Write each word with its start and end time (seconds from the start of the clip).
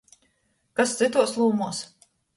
Kas 0.79 0.95
cytuos 1.01 1.37
lūmuos? 1.43 1.83